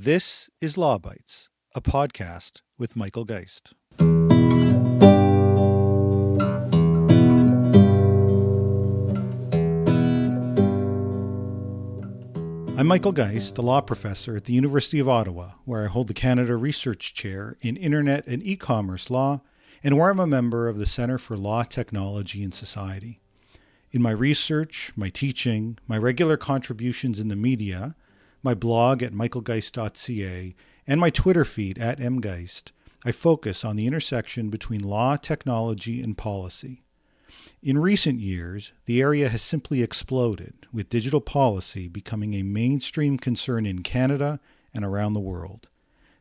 [0.00, 3.74] This is Law Bytes, a podcast with Michael Geist.
[12.78, 16.14] I'm Michael Geist, a law professor at the University of Ottawa, where I hold the
[16.14, 19.40] Canada Research Chair in Internet and E commerce law,
[19.82, 23.18] and where I'm a member of the Center for Law, Technology, and Society.
[23.90, 27.96] In my research, my teaching, my regular contributions in the media,
[28.42, 30.54] my blog at michaelgeist.ca,
[30.86, 32.72] and my Twitter feed at mgeist,
[33.04, 36.82] I focus on the intersection between law, technology, and policy.
[37.62, 43.66] In recent years, the area has simply exploded, with digital policy becoming a mainstream concern
[43.66, 44.40] in Canada
[44.72, 45.68] and around the world.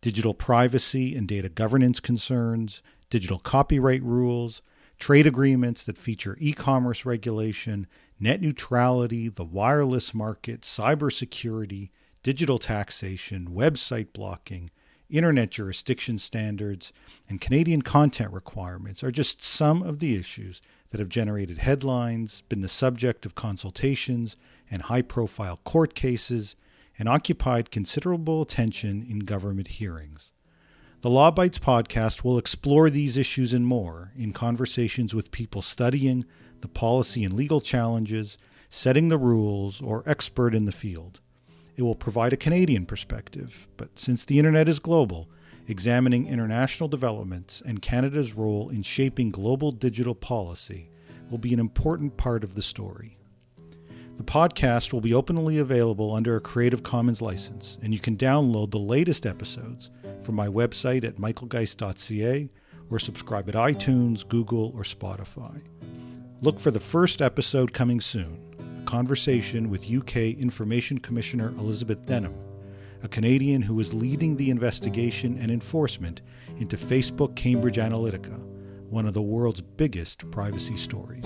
[0.00, 4.62] Digital privacy and data governance concerns, digital copyright rules,
[4.98, 7.86] trade agreements that feature e commerce regulation,
[8.18, 11.90] net neutrality, the wireless market, cybersecurity,
[12.22, 14.70] digital taxation, website blocking,
[15.08, 16.92] internet jurisdiction standards,
[17.28, 22.60] and Canadian content requirements are just some of the issues that have generated headlines, been
[22.60, 24.36] the subject of consultations
[24.70, 26.56] and high profile court cases,
[26.98, 30.32] and occupied considerable attention in government hearings.
[31.00, 36.26] The Law Bytes podcast will explore these issues and more in conversations with people studying
[36.60, 38.36] the policy and legal challenges,
[38.68, 41.20] setting the rules, or expert in the field.
[41.80, 45.30] It will provide a Canadian perspective, but since the internet is global,
[45.66, 50.90] examining international developments and Canada's role in shaping global digital policy
[51.30, 53.16] will be an important part of the story.
[54.18, 58.72] The podcast will be openly available under a Creative Commons license, and you can download
[58.72, 62.50] the latest episodes from my website at michaelgeist.ca
[62.90, 65.62] or subscribe at iTunes, Google, or Spotify.
[66.42, 68.49] Look for the first episode coming soon
[68.90, 72.34] conversation with UK Information Commissioner Elizabeth Denham
[73.02, 76.20] a Canadian who is leading the investigation and enforcement
[76.58, 78.38] into Facebook Cambridge Analytica,
[78.90, 81.24] one of the world's biggest privacy stories.